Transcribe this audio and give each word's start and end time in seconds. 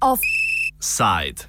Offside. 0.00 1.46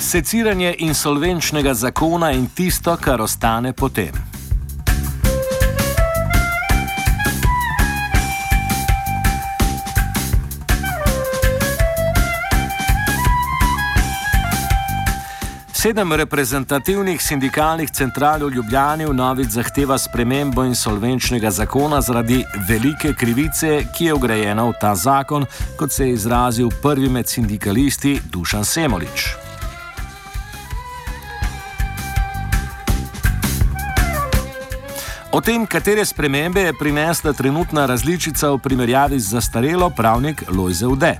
Seciranje 0.00 0.74
insolvenčnega 0.78 1.74
zakona 1.74 2.30
in 2.30 2.46
tisto, 2.54 2.96
kar 2.96 3.20
ostane 3.20 3.72
potem. 3.72 4.27
Sedem 15.88 16.12
reprezentativnih 16.12 17.22
sindikalnih 17.22 17.90
central 17.90 18.44
v 18.44 18.52
Ljubljani 18.54 19.06
v 19.06 19.14
novič 19.16 19.54
zahteva 19.56 19.96
spremembo 19.98 20.60
insolvenčnega 20.68 21.50
zakona 21.50 22.00
zaradi 22.04 22.44
velike 22.68 23.14
krivice, 23.16 23.86
ki 23.96 24.04
je 24.04 24.14
ugrajena 24.14 24.66
v 24.68 24.74
ta 24.80 24.92
zakon, 24.94 25.46
kot 25.80 25.92
se 25.92 26.04
je 26.04 26.12
izrazil 26.12 26.68
prvi 26.82 27.08
med 27.08 27.28
sindikalisti 27.28 28.20
Dušan 28.28 28.64
Semolič. 28.64 29.32
O 35.32 35.40
tem, 35.40 35.66
katere 35.66 36.04
spremembe 36.04 36.68
je 36.68 36.76
prinesla 36.78 37.32
trenutna 37.32 37.86
različica 37.86 38.50
v 38.50 38.58
primerjavi 38.58 39.20
z 39.20 39.40
zastarelo, 39.40 39.90
pravnik 39.90 40.44
Lojze 40.52 40.86
Ude. 40.86 41.16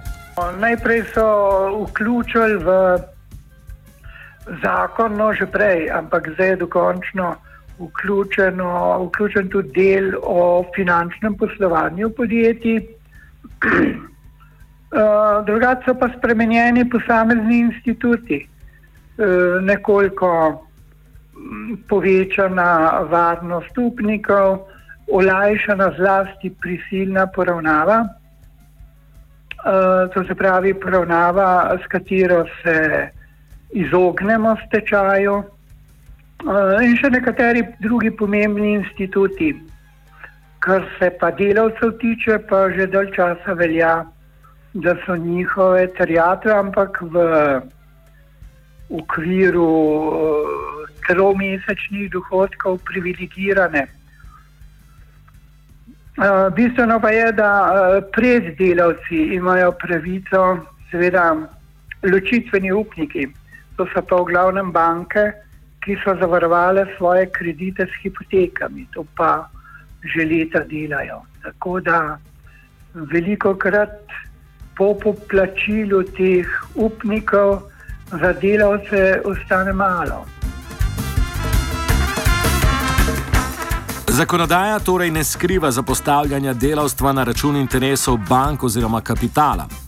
Najprej 0.60 1.04
so 1.14 1.24
vključili 1.88 2.60
v 2.60 2.98
zakon, 4.62 5.16
no 5.16 5.32
že 5.32 5.46
prej, 5.46 5.90
ampak 5.90 6.28
zdaj 6.34 6.48
je 6.48 6.56
dokončno 6.56 7.36
vključeno, 7.78 9.04
vključen 9.06 9.48
tudi 9.48 9.72
del 9.72 10.12
o 10.22 10.64
finančnem 10.74 11.36
poslovanju 11.36 12.10
podjetij. 12.10 12.78
Uh, 12.78 12.84
drugače 15.46 15.82
so 15.86 15.94
pa 15.94 16.08
spremenjeni 16.18 16.90
posamezni 16.90 17.58
instituti, 17.58 18.48
uh, 18.48 18.54
nekoliko 19.62 20.62
mm, 21.36 21.74
povečana 21.88 23.00
varnost 23.10 23.78
upnikov, 23.78 24.58
olajšana 25.12 25.92
zlasti 25.96 26.54
prisilna 26.60 27.26
poravnava, 27.26 28.04
uh, 28.04 28.10
to 30.14 30.24
se 30.24 30.34
pravi 30.34 30.74
poravnava, 30.74 31.78
s 31.84 31.86
katero 31.86 32.44
se 32.62 33.08
izognemo 33.70 34.56
stečaju 34.66 35.42
eh, 35.42 36.84
in 36.84 36.96
še 36.96 37.10
nekateri 37.10 37.64
drugi 37.80 38.10
pomembni 38.10 38.74
instituti. 38.78 39.54
Kar 40.58 40.84
se 40.98 41.10
pa 41.20 41.30
delavcev 41.30 41.98
tiče, 42.00 42.38
pa 42.48 42.68
že 42.70 42.86
dalj 42.86 43.12
časa 43.16 43.54
velja, 43.54 44.04
da 44.74 44.94
so 45.04 45.16
njihove 45.16 45.86
terjatve, 45.98 46.52
ampak 46.52 46.98
v 47.02 47.26
okviru 48.90 49.68
eh, 49.68 50.88
tromesečnih 51.08 52.10
dohodkov 52.12 52.82
privilegirane. 52.84 53.86
Uh, 56.18 56.50
bistveno 56.50 56.98
pa 57.00 57.10
je, 57.14 57.32
da 57.32 57.50
uh, 57.62 58.04
preddelavci 58.10 59.18
imajo 59.38 59.70
pravico, 59.78 60.58
seveda, 60.90 61.36
ločitveni 62.02 62.72
upniki, 62.72 63.28
to 63.78 63.86
so 63.94 64.02
pa 64.02 64.16
v 64.18 64.34
glavnem 64.34 64.72
banke, 64.74 65.22
ki 65.86 65.94
so 66.02 66.18
zavarovale 66.18 66.82
svoje 66.98 67.30
kredite 67.30 67.86
s 67.86 67.94
hipotekami, 68.02 68.90
to 68.90 69.06
pa 69.16 69.46
že 70.02 70.26
leta 70.26 70.66
delajo. 70.66 71.22
Tako 71.42 71.80
da 71.80 72.18
veliko 72.94 73.54
krat 73.54 74.02
po 74.74 74.94
poplačilu 74.94 76.02
teh 76.14 76.46
upnikov 76.74 77.70
za 78.10 78.32
delavce 78.32 79.22
ostane 79.24 79.72
malo. 79.72 80.26
Zakonodaja 84.08 84.78
torej 84.78 85.10
ne 85.10 85.24
skriva 85.24 85.70
zapostavljanja 85.70 86.54
delavstva 86.54 87.12
na 87.12 87.24
račun 87.24 87.56
interesov 87.56 88.18
bank 88.28 88.64
oziroma 88.64 89.00
kapitala. 89.00 89.87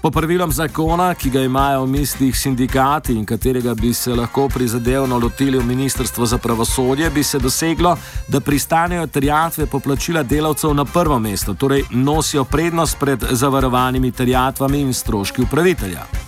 S 0.00 0.02
popravilom 0.02 0.52
zakona, 0.52 1.14
ki 1.14 1.30
ga 1.30 1.40
imajo 1.44 1.82
v 1.84 1.88
mislih 1.92 2.36
sindikati 2.36 3.12
in 3.12 3.26
katerega 3.26 3.74
bi 3.74 3.92
se 3.94 4.14
lahko 4.14 4.46
prizadevno 4.48 5.18
lotili 5.18 5.58
v 5.58 5.66
Ministrstvo 5.66 6.26
za 6.26 6.38
pravosodje, 6.38 7.10
bi 7.10 7.22
se 7.22 7.38
doseglo, 7.38 7.96
da 8.28 8.40
pristanejo 8.40 9.06
terjatve 9.06 9.66
poplačila 9.66 10.22
delavcev 10.22 10.74
na 10.74 10.84
prvo 10.84 11.18
mesto, 11.18 11.54
torej 11.54 11.84
nosijo 11.90 12.44
prednost 12.44 12.96
pred 13.00 13.24
zavarovanimi 13.30 14.12
terjatvami 14.12 14.80
in 14.80 14.94
stroški 14.94 15.42
upravitelja. 15.42 16.19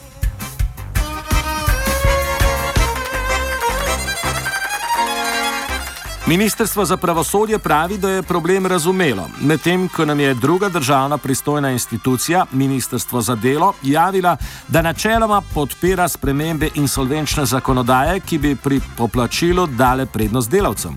Ministrstvo 6.27 6.85
za 6.85 6.97
pravosodje 6.97 7.59
pravi, 7.59 7.99
da 7.99 8.11
je 8.11 8.23
problem 8.23 8.67
razumelo, 8.67 9.29
medtem 9.41 9.89
ko 9.89 10.05
nam 10.05 10.21
je 10.21 10.35
druga 10.35 10.69
državna 10.69 11.19
pristojna 11.19 11.71
institucija, 11.71 12.47
Ministrstvo 12.53 13.21
za 13.21 13.35
delo, 13.35 13.73
javila, 13.83 14.37
da 14.69 14.83
načeloma 14.83 15.43
podpira 15.55 16.09
spremembe 16.09 16.69
insolvenčne 16.75 17.47
zakonodaje, 17.47 18.21
ki 18.21 18.39
bi 18.39 18.57
pri 18.57 18.81
poplačilu 18.97 19.67
dale 19.67 20.07
prednost 20.07 20.51
delavcem. 20.51 20.97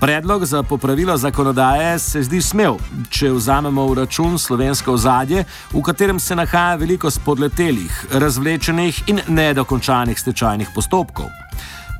Predlog 0.00 0.44
za 0.44 0.62
popravilo 0.62 1.16
zakonodaje 1.16 1.98
se 1.98 2.22
zdi 2.22 2.42
smel, 2.42 2.76
če 3.10 3.30
vzamemo 3.30 3.86
v 3.86 3.94
račun 3.94 4.38
slovensko 4.38 4.92
ozadje, 4.92 5.44
v 5.72 5.82
katerem 5.82 6.20
se 6.20 6.36
nahaja 6.36 6.74
veliko 6.74 7.10
spodletelih, 7.10 8.06
razvlečenih 8.10 9.02
in 9.06 9.20
nedokončanih 9.28 10.20
stečajnih 10.20 10.74
postopkov. 10.74 11.41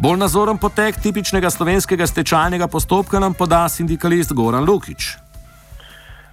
Bolj 0.02 0.18
nazoren 0.18 0.58
potek 0.58 0.96
tipičnega 0.98 1.50
slovenskega 1.50 2.06
stečajnega 2.10 2.66
postopka 2.66 3.20
nam 3.22 3.34
poda 3.38 3.68
sindikalist 3.70 4.32
Goran 4.34 4.64
Lukič. 4.66 5.04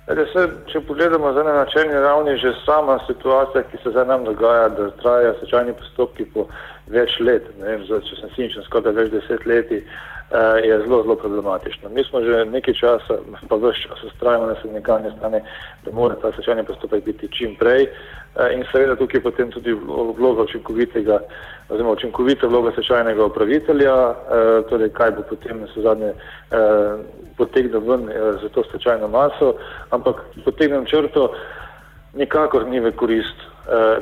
Se, 0.09 0.45
če 0.71 0.81
pogledamo 0.87 1.29
na 1.37 1.53
načelni 1.53 1.99
ravni, 2.01 2.33
že 2.41 2.55
sama 2.65 2.95
situacija, 3.05 3.61
ki 3.69 3.77
se 3.83 3.93
zdaj 3.93 4.07
nam 4.09 4.25
dogaja, 4.25 4.71
da 4.73 4.89
trajajo 5.03 5.35
stečajni 5.37 5.75
postopki 5.77 6.25
po 6.33 6.47
več 6.89 7.19
let, 7.19 7.45
ne 7.59 7.65
vem, 7.65 7.83
zdaj, 7.87 8.05
če 8.07 8.21
sem 8.21 8.31
sinčen, 8.35 8.65
skoraj 8.65 8.95
več 8.97 9.11
deset 9.13 9.45
leti, 9.45 9.81
eh, 9.83 10.59
je 10.65 10.79
zelo, 10.85 11.01
zelo 11.03 11.15
problematično. 11.15 11.89
Mi 11.89 12.03
smo 12.03 12.21
že 12.25 12.45
nekaj 12.49 12.73
časa, 12.73 13.19
pa 13.49 13.59
več 13.61 13.83
časa 13.85 14.09
ustrajamo 14.09 14.49
na 14.49 14.55
sindikalni 14.61 15.11
strani, 15.17 15.43
da 15.85 15.93
mora 15.93 16.15
ta 16.15 16.31
stečajni 16.33 16.65
postopek 16.65 17.05
biti 17.05 17.29
čim 17.31 17.55
prej 17.59 17.87
eh, 17.89 18.55
in 18.55 18.65
seveda 18.71 18.95
tukaj 18.95 19.21
potem 19.21 19.51
tudi 19.51 19.73
vloga 19.73 20.49
učinkovitega 20.49 21.21
oziroma 21.69 21.91
učinkovita 21.91 22.47
vloga 22.47 22.71
sečajnega 22.75 23.25
upravitelja, 23.25 23.93
eh, 23.93 24.69
torej 24.69 24.89
kaj 24.89 25.11
bo 25.11 25.21
potem 25.29 25.61
na 25.61 25.67
zadnje 25.75 26.13
eh, 26.13 26.97
potegnil 27.37 27.79
ven 27.79 28.09
eh, 28.09 28.33
za 28.41 28.49
to 28.49 28.63
stečajno 28.63 29.07
maso, 29.07 29.53
ampak 29.89 30.15
potegnem 30.45 30.85
črto, 30.85 31.33
nikakor 32.13 32.65
ni 32.67 32.79
v 32.79 32.91
korist 32.91 33.37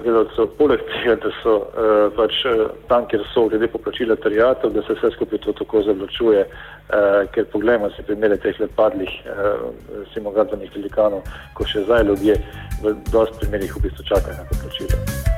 delavcev, 0.04 0.50
poleg 0.58 0.84
tega, 0.92 1.16
da 1.24 1.32
so 1.42 1.56
eh, 1.76 2.08
pač 2.16 2.40
eh, 2.48 2.64
tam, 2.90 3.08
kjer 3.12 3.24
so 3.34 3.48
glede 3.52 3.70
poplačila 3.72 4.16
terjatov, 4.24 4.74
da 4.76 4.84
se 4.88 4.96
vse 4.96 5.12
skupaj 5.16 5.44
to 5.44 5.56
tako 5.60 5.84
zavlačuje, 5.88 6.44
eh, 6.48 7.22
ker 7.36 7.50
pogledamo 7.52 7.90
si 7.96 8.06
primere 8.08 8.38
teh 8.44 8.60
lepadlih 8.64 9.16
eh, 9.26 10.06
simogradbenih 10.14 10.72
velikanov, 10.76 11.26
ko 11.58 11.68
še 11.68 11.84
zdaj 11.88 12.08
ljudje 12.12 12.38
v 12.84 12.96
dosti 13.12 13.44
primerih 13.44 13.76
v 13.76 13.88
bistvu 13.88 14.08
čakajo 14.14 14.40
na 14.40 14.48
poplačilo. 14.54 15.37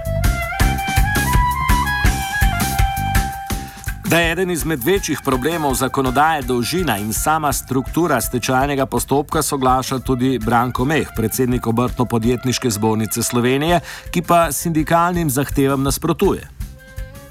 Da 4.10 4.20
je 4.20 4.32
eden 4.32 4.52
izmed 4.52 4.80
večjih 4.86 5.20
problemov 5.26 5.74
zakonodaje 5.74 6.42
dolžina 6.42 6.98
in 6.98 7.14
sama 7.14 7.54
struktura 7.54 8.22
stečajnega 8.22 8.86
postopka, 8.86 9.42
soglaša 9.42 10.00
tudi 10.00 10.40
Branko 10.46 10.86
Meh, 10.86 11.08
predsednik 11.16 11.68
obrtno-podjetniške 11.68 12.70
zbornice 12.70 13.24
Slovenije, 13.24 13.80
ki 14.12 14.22
pa 14.28 14.52
sindikalnim 14.52 15.30
zahtevam 15.30 15.84
nasprotuje. 15.84 16.42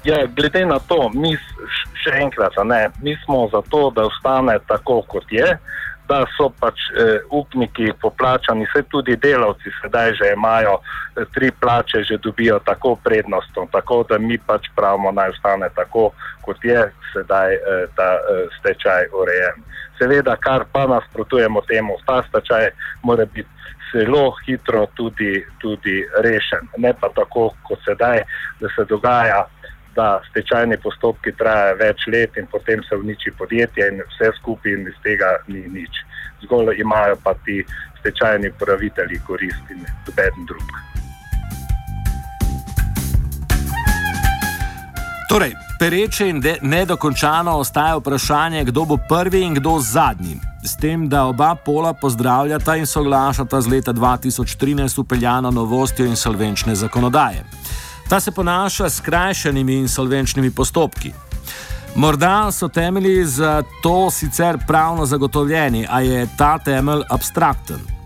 Ja, 0.03 0.27
glede 0.35 0.65
na 0.65 0.79
to, 0.79 1.09
mi 1.13 1.35
še 2.03 2.15
enkrat, 2.23 2.55
ne, 2.63 2.89
mi 3.01 3.17
smo 3.25 3.49
za 3.51 3.61
to, 3.69 3.91
da 3.95 4.07
ostane 4.07 4.59
tako, 4.67 5.01
kot 5.07 5.27
je 5.31 5.57
da 6.09 6.23
so 6.37 6.49
pač 6.59 6.79
eh, 6.97 7.19
upniki 7.29 7.91
poplačani, 8.01 8.65
vse 8.69 8.83
tudi 8.89 9.15
delavci 9.15 9.71
sedaj 9.81 10.13
že 10.19 10.31
imajo 10.33 10.79
eh, 10.81 11.25
tri 11.33 11.51
plače, 11.51 12.03
že 12.03 12.17
dobijo 12.17 12.59
tako 12.65 12.95
prednostno, 13.03 13.67
tako 13.71 14.03
da 14.09 14.17
mi 14.17 14.37
pač 14.37 14.71
pravimo, 14.75 15.11
naj 15.11 15.35
ostane 15.35 15.69
tako, 15.75 16.09
kot 16.41 16.65
je 16.65 16.81
sedaj 17.13 17.53
eh, 17.53 17.85
ta 17.95 18.09
eh, 18.17 18.47
stečaj 18.59 19.13
urejen. 19.13 19.63
Seveda, 19.99 20.35
kar 20.39 20.65
pa 20.71 20.87
nasprotujemo 20.87 21.61
temu, 21.67 21.97
ta 22.07 22.23
stečaj 22.29 22.71
mora 23.03 23.25
biti 23.25 23.49
zelo 23.93 24.31
hitro 24.45 24.87
tudi, 24.95 25.45
tudi 25.61 26.05
rešen. 26.23 26.69
Ne 26.77 26.93
pa 26.93 27.09
tako, 27.15 27.49
kot 27.67 27.79
sedaj, 27.85 28.23
da 28.61 28.69
se 28.75 28.85
dogaja, 28.89 29.45
da 29.99 30.09
stečajni 30.29 30.77
postopki 30.83 31.35
trajajo 31.41 31.77
več 31.83 32.07
let 32.13 32.37
in 32.39 32.47
potem 32.51 32.83
se 32.87 32.95
uniči 33.03 33.35
podjetje 33.37 33.87
in 33.91 34.03
vse 34.11 34.31
skupaj 34.39 34.75
in 34.77 34.87
iz 34.91 34.99
tega 35.03 35.31
ni 35.47 35.65
nič. 35.75 36.03
Zgolj 36.43 36.79
imajo 36.79 37.17
pa 37.23 37.33
ti 37.45 37.57
stečajni 37.99 38.53
upravitelji 38.55 39.19
koristi, 39.27 39.75
noben 39.79 40.45
drug. 40.51 40.77
Torej, 45.29 45.51
pereče 45.79 46.29
in 46.29 46.39
nedokončano 46.61 47.51
ostaje 47.61 47.99
vprašanje, 47.99 48.63
kdo 48.71 48.85
bo 48.85 48.97
prvi 49.09 49.43
in 49.45 49.53
kdo 49.59 49.77
zadnji. 49.79 50.39
S 50.63 50.75
tem, 50.75 51.05
da 51.09 51.27
oba 51.29 51.55
pola 51.65 51.93
pozdravljata 51.93 52.75
in 52.75 52.85
soglašata 52.85 53.61
z 53.61 53.67
leta 53.67 53.93
2013 53.93 54.99
upeljano 54.99 55.51
novostjo 55.51 56.05
insolvenčne 56.05 56.75
zakonodaje. 56.75 57.43
Ta 58.09 58.19
se 58.19 58.31
ponaša 58.31 58.89
s 58.89 58.97
skrajšanimi 58.97 59.75
insolvenčnimi 59.75 60.51
postopki. 60.51 61.11
Morda 61.95 62.51
so 62.51 62.67
temelji 62.67 63.25
za 63.25 63.63
to 63.83 64.11
sicer 64.11 64.57
pravno 64.67 65.05
zagotovljeni, 65.05 65.87
a 65.89 66.01
je 66.01 66.27
ta 66.37 66.57
temelj 66.57 67.01
abstrakten 67.09 67.99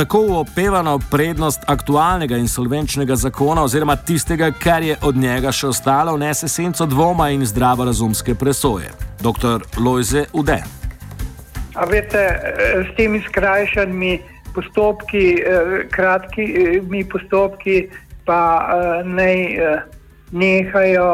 tako 0.00 0.26
opevano 0.40 0.98
prednost 1.10 1.60
aktualnega 1.66 2.36
insolvenčnega 2.36 3.16
zakona, 3.16 3.64
oziroma 3.64 3.96
tistega, 3.96 4.50
kar 4.50 4.82
je 4.82 4.96
od 5.02 5.16
njega 5.16 5.52
še 5.52 5.66
ostalo, 5.68 6.14
vnese 6.16 6.48
senco 6.48 6.86
dvoma 6.86 7.26
in 7.34 7.44
zdravorazumske 7.44 8.34
presoje. 8.34 8.94
Dr. 9.20 9.66
Lojze 9.76 10.24
Ude. 10.32 10.56
A 11.74 11.84
veste, 11.84 12.22
s 12.86 12.96
temi 12.96 13.20
skrajšanimi 13.28 14.14
postopki, 14.54 15.26
eh, 15.36 15.84
kratkimi 15.92 17.04
postopki, 17.04 17.82
pa 18.30 18.42
eh, 18.62 19.08
naj 19.18 19.38
eh, 19.58 19.80
nehajo 20.30 21.10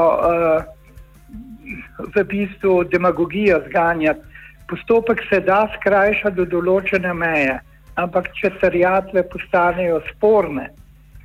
v 2.12 2.24
bistvu 2.28 2.82
demagogijo 2.92 3.62
zganjati. 3.70 4.20
Postopek 4.68 5.22
se 5.30 5.40
da 5.40 5.62
skrajšati 5.78 6.36
do 6.36 6.44
določene 6.44 7.14
meje 7.16 7.56
ampak 8.00 8.28
če 8.36 8.52
terjatve 8.60 9.24
postanejo 9.32 10.00
sporne 10.12 10.68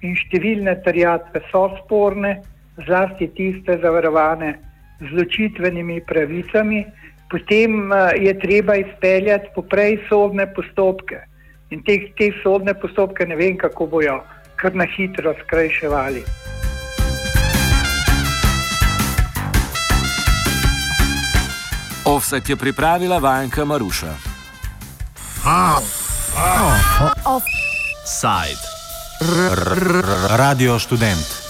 in 0.01 0.15
številne 0.17 0.77
terjatve 0.85 1.43
so 1.51 1.67
sporne, 1.81 2.39
zlasti 2.87 3.27
tiste 3.37 3.75
zavarovane 3.83 4.55
z 5.01 5.09
ločitvenimi 5.17 5.99
pravicami, 6.07 6.85
potem 7.29 7.91
eh, 7.91 8.15
je 8.27 8.33
treba 8.41 8.77
izpeljati 8.79 9.51
poprej 9.55 9.99
sodne 10.07 10.47
postopke. 10.55 11.21
In 11.71 11.83
te, 11.87 11.97
te 12.17 12.31
sodne 12.41 12.73
postopke 12.75 13.27
ne 13.27 13.37
vem, 13.39 13.57
kako 13.59 13.87
bojo 13.91 14.17
kar 14.61 14.75
na 14.75 14.85
hitro 14.85 15.33
skrajševali. 15.43 16.23
Offset 22.05 22.49
je 22.49 22.55
pripravila 22.55 23.17
Vanka 23.17 23.65
Maruša. 23.65 24.13
Offside. 27.25 28.61
Radio 30.37 30.79
študent. 30.79 31.40